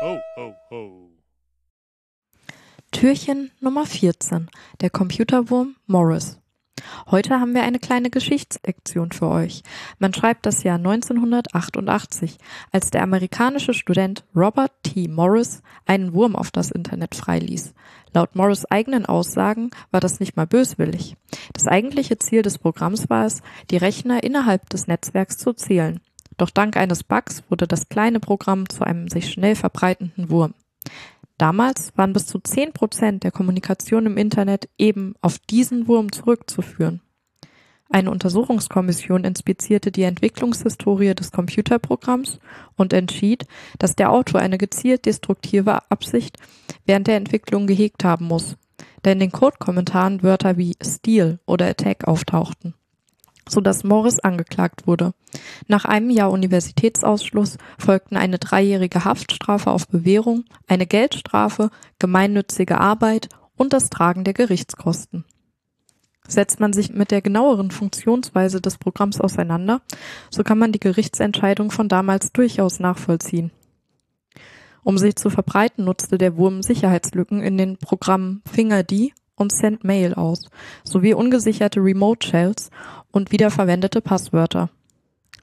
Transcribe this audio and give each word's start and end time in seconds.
Ho, 0.00 0.20
ho, 0.36 0.54
ho. 0.70 1.10
Türchen 2.92 3.50
Nummer 3.58 3.84
14. 3.84 4.48
Der 4.80 4.90
Computerwurm 4.90 5.74
Morris. 5.88 6.38
Heute 7.10 7.40
haben 7.40 7.52
wir 7.52 7.64
eine 7.64 7.80
kleine 7.80 8.08
Geschichtslektion 8.08 9.10
für 9.10 9.26
euch. 9.26 9.64
Man 9.98 10.14
schreibt 10.14 10.46
das 10.46 10.62
Jahr 10.62 10.76
1988, 10.76 12.38
als 12.70 12.90
der 12.90 13.02
amerikanische 13.02 13.74
Student 13.74 14.24
Robert 14.36 14.70
T. 14.84 15.08
Morris 15.08 15.62
einen 15.84 16.14
Wurm 16.14 16.36
auf 16.36 16.52
das 16.52 16.70
Internet 16.70 17.16
freiließ. 17.16 17.74
Laut 18.14 18.36
Morris 18.36 18.66
eigenen 18.66 19.04
Aussagen 19.04 19.70
war 19.90 19.98
das 19.98 20.20
nicht 20.20 20.36
mal 20.36 20.46
böswillig. 20.46 21.16
Das 21.54 21.66
eigentliche 21.66 22.18
Ziel 22.18 22.42
des 22.42 22.58
Programms 22.58 23.10
war 23.10 23.26
es, 23.26 23.42
die 23.72 23.76
Rechner 23.76 24.22
innerhalb 24.22 24.70
des 24.70 24.86
Netzwerks 24.86 25.38
zu 25.38 25.54
zählen. 25.54 26.00
Doch 26.38 26.50
dank 26.50 26.76
eines 26.76 27.04
Bugs 27.04 27.42
wurde 27.50 27.66
das 27.66 27.88
kleine 27.88 28.20
Programm 28.20 28.68
zu 28.68 28.84
einem 28.84 29.08
sich 29.08 29.30
schnell 29.30 29.56
verbreitenden 29.56 30.30
Wurm. 30.30 30.54
Damals 31.36 31.92
waren 31.96 32.12
bis 32.12 32.26
zu 32.26 32.38
zehn 32.38 32.72
Prozent 32.72 33.24
der 33.24 33.32
Kommunikation 33.32 34.06
im 34.06 34.16
Internet 34.16 34.68
eben 34.78 35.14
auf 35.20 35.38
diesen 35.38 35.86
Wurm 35.86 36.10
zurückzuführen. 36.10 37.00
Eine 37.90 38.10
Untersuchungskommission 38.10 39.24
inspizierte 39.24 39.90
die 39.90 40.02
Entwicklungshistorie 40.02 41.14
des 41.14 41.32
Computerprogramms 41.32 42.38
und 42.76 42.92
entschied, 42.92 43.46
dass 43.78 43.96
der 43.96 44.12
Autor 44.12 44.40
eine 44.40 44.58
gezielt 44.58 45.06
destruktive 45.06 45.90
Absicht 45.90 46.36
während 46.86 47.06
der 47.06 47.16
Entwicklung 47.16 47.66
gehegt 47.66 48.04
haben 48.04 48.26
muss, 48.26 48.56
da 49.02 49.10
in 49.10 49.20
den 49.20 49.32
Codekommentaren 49.32 50.22
Wörter 50.22 50.56
wie 50.56 50.76
Steal 50.82 51.40
oder 51.46 51.66
Attack 51.66 52.06
auftauchten 52.06 52.74
sodass 53.48 53.84
Morris 53.84 54.20
angeklagt 54.20 54.86
wurde. 54.86 55.12
Nach 55.66 55.84
einem 55.84 56.10
Jahr 56.10 56.30
Universitätsausschluss 56.30 57.58
folgten 57.78 58.16
eine 58.16 58.38
dreijährige 58.38 59.04
Haftstrafe 59.04 59.70
auf 59.70 59.88
Bewährung, 59.88 60.44
eine 60.66 60.86
Geldstrafe, 60.86 61.70
gemeinnützige 61.98 62.78
Arbeit 62.78 63.28
und 63.56 63.72
das 63.72 63.90
Tragen 63.90 64.24
der 64.24 64.34
Gerichtskosten. 64.34 65.24
Setzt 66.26 66.60
man 66.60 66.74
sich 66.74 66.92
mit 66.92 67.10
der 67.10 67.22
genaueren 67.22 67.70
Funktionsweise 67.70 68.60
des 68.60 68.76
Programms 68.76 69.20
auseinander, 69.20 69.80
so 70.30 70.42
kann 70.42 70.58
man 70.58 70.72
die 70.72 70.80
Gerichtsentscheidung 70.80 71.70
von 71.70 71.88
damals 71.88 72.32
durchaus 72.32 72.80
nachvollziehen. 72.80 73.50
Um 74.82 74.96
sich 74.98 75.16
zu 75.16 75.30
verbreiten, 75.30 75.84
nutzte 75.84 76.18
der 76.18 76.36
Wurm 76.36 76.62
Sicherheitslücken 76.62 77.42
in 77.42 77.58
den 77.58 77.78
Programmen 77.78 78.42
FingerD 78.50 79.12
und 79.38 79.52
SendMail 79.52 80.14
aus, 80.14 80.48
sowie 80.84 81.14
ungesicherte 81.14 81.80
Remote 81.80 82.26
Shells 82.26 82.70
und 83.10 83.32
wiederverwendete 83.32 84.00
Passwörter. 84.00 84.70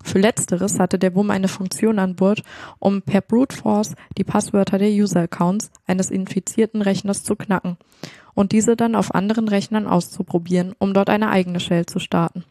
Für 0.03 0.19
letzteres 0.19 0.79
hatte 0.79 0.99
der 0.99 1.15
Wurm 1.15 1.31
eine 1.31 1.47
Funktion 1.47 1.97
an 1.97 2.15
Bord, 2.15 2.43
um 2.77 3.02
per 3.02 3.21
Brute 3.21 3.55
Force 3.55 3.95
die 4.17 4.23
Passwörter 4.23 4.77
der 4.77 4.91
User-Accounts 4.91 5.71
eines 5.87 6.11
infizierten 6.11 6.83
Rechners 6.83 7.23
zu 7.23 7.35
knacken 7.35 7.77
und 8.35 8.52
diese 8.52 8.75
dann 8.75 8.93
auf 8.93 9.15
anderen 9.15 9.47
Rechnern 9.47 9.87
auszuprobieren, 9.87 10.75
um 10.77 10.93
dort 10.93 11.09
eine 11.09 11.30
eigene 11.30 11.59
Shell 11.59 11.87
zu 11.87 11.97
starten. 11.97 12.43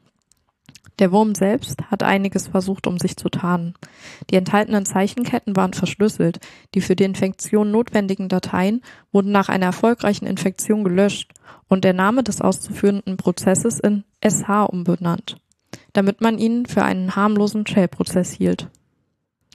Der 0.98 1.10
Wurm 1.10 1.34
selbst 1.34 1.82
hat 1.90 2.02
einiges 2.02 2.48
versucht, 2.48 2.86
um 2.86 2.98
sich 2.98 3.16
zu 3.16 3.28
tarnen. 3.28 3.74
Die 4.30 4.36
enthaltenen 4.36 4.86
Zeichenketten 4.86 5.56
waren 5.56 5.72
verschlüsselt, 5.72 6.38
die 6.74 6.80
für 6.80 6.94
die 6.94 7.04
Infektion 7.04 7.70
notwendigen 7.70 8.28
Dateien 8.28 8.80
wurden 9.12 9.32
nach 9.32 9.48
einer 9.48 9.66
erfolgreichen 9.66 10.26
Infektion 10.26 10.84
gelöscht 10.84 11.32
und 11.68 11.84
der 11.84 11.94
Name 11.94 12.22
des 12.22 12.40
auszuführenden 12.40 13.16
Prozesses 13.16 13.80
in 13.80 14.04
SH 14.24 14.66
umbenannt, 14.66 15.36
damit 15.92 16.20
man 16.20 16.38
ihn 16.38 16.66
für 16.66 16.84
einen 16.84 17.16
harmlosen 17.16 17.66
Shell-Prozess 17.66 18.30
hielt. 18.30 18.68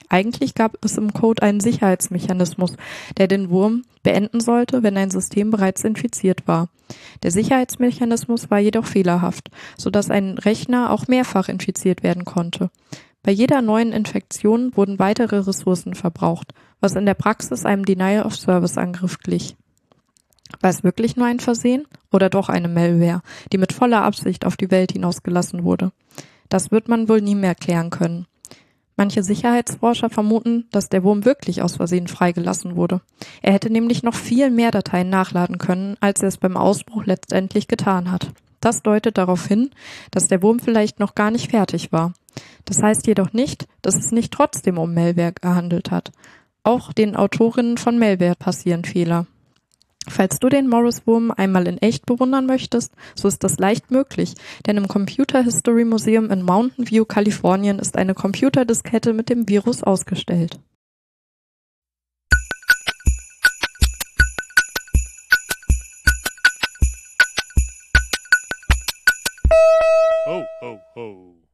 Eigentlich 0.10 0.56
gab 0.56 0.84
es 0.84 0.98
im 0.98 1.14
Code 1.14 1.44
einen 1.44 1.60
Sicherheitsmechanismus, 1.60 2.74
der 3.18 3.28
den 3.28 3.52
Wurm 3.52 3.84
beenden 4.02 4.42
sollte, 4.42 4.82
wenn 4.82 4.98
ein 4.98 5.12
System 5.12 5.52
bereits 5.52 5.84
infiziert 5.84 6.48
war. 6.48 6.70
Der 7.22 7.32
Sicherheitsmechanismus 7.32 8.50
war 8.50 8.58
jedoch 8.58 8.86
fehlerhaft, 8.86 9.50
sodass 9.78 10.10
ein 10.10 10.40
Rechner 10.40 10.92
auch 10.92 11.08
mehrfach 11.08 11.48
infiziert 11.48 12.02
werden 12.02 12.26
konnte. 12.26 12.72
Bei 13.22 13.32
jeder 13.32 13.62
neuen 13.62 13.92
Infektion 13.92 14.76
wurden 14.76 14.98
weitere 14.98 15.38
Ressourcen 15.38 15.94
verbraucht, 15.94 16.54
was 16.80 16.96
in 16.96 17.06
der 17.06 17.14
Praxis 17.14 17.66
einem 17.66 17.86
Denial-of-Service-Angriff 17.86 19.20
glich. 19.20 19.56
War 20.62 20.72
es 20.72 20.84
wirklich 20.84 21.16
nur 21.16 21.28
ein 21.28 21.40
Versehen 21.40 21.86
oder 22.12 22.30
doch 22.30 22.50
eine 22.50 22.68
Malware, 22.68 23.22
die 23.54 23.60
mit 23.60 23.74
voller 23.74 24.04
Absicht 24.04 24.46
auf 24.46 24.58
die 24.58 24.72
Welt 24.72 24.94
hinausgelassen 24.94 25.64
wurde? 25.64 25.92
Das 26.48 26.72
wird 26.72 26.88
man 26.88 27.08
wohl 27.08 27.22
nie 27.22 27.36
mehr 27.36 27.54
klären 27.54 27.92
können. 27.92 28.26
Manche 29.00 29.24
Sicherheitsforscher 29.24 30.10
vermuten, 30.10 30.66
dass 30.72 30.90
der 30.90 31.06
Wurm 31.06 31.24
wirklich 31.24 31.62
aus 31.62 31.78
Versehen 31.78 32.10
freigelassen 32.10 32.76
wurde. 32.76 33.00
Er 33.42 33.54
hätte 33.54 33.70
nämlich 33.70 34.04
noch 34.04 34.14
viel 34.14 34.50
mehr 34.50 34.72
Dateien 34.72 35.10
nachladen 35.10 35.58
können, 35.58 35.96
als 36.02 36.22
er 36.22 36.28
es 36.28 36.36
beim 36.36 36.58
Ausbruch 36.58 37.06
letztendlich 37.06 37.70
getan 37.70 38.12
hat. 38.12 38.34
Das 38.60 38.82
deutet 38.82 39.18
darauf 39.18 39.46
hin, 39.46 39.70
dass 40.12 40.28
der 40.28 40.44
Wurm 40.44 40.60
vielleicht 40.60 41.00
noch 41.00 41.16
gar 41.16 41.32
nicht 41.32 41.52
fertig 41.52 41.94
war. 41.94 42.12
Das 42.66 42.84
heißt 42.84 43.08
jedoch 43.08 43.32
nicht, 43.32 43.68
dass 43.82 43.96
es 43.96 44.12
nicht 44.12 44.34
trotzdem 44.34 44.78
um 44.78 44.94
Malware 44.94 45.32
gehandelt 45.32 45.92
hat. 45.92 46.12
Auch 46.64 46.92
den 46.92 47.16
Autorinnen 47.16 47.78
von 47.78 48.00
Malware 48.00 48.36
passieren 48.36 48.84
Fehler. 48.84 49.28
Falls 50.10 50.40
du 50.40 50.50
den 50.50 50.68
Morris-Wurm 50.68 51.32
einmal 51.32 51.68
in 51.68 51.78
echt 51.78 52.06
bewundern 52.08 52.48
möchtest, 52.48 52.94
so 53.16 53.28
ist 53.28 53.44
das 53.44 53.60
leicht 53.60 53.92
möglich, 53.92 54.34
denn 54.66 54.76
im 54.76 54.88
Computer 54.88 55.44
History 55.44 55.86
Museum 55.86 56.32
in 56.32 56.42
Mountain 56.42 56.90
View, 56.90 57.06
Kalifornien 57.06 57.78
ist 57.78 57.96
eine 57.96 58.16
Computerdiskette 58.16 59.14
mit 59.14 59.30
dem 59.30 59.48
Virus 59.48 59.84
ausgestellt. 59.84 60.60
Ho, 70.26 70.46
ho, 70.62 70.80
ho. 70.96 71.49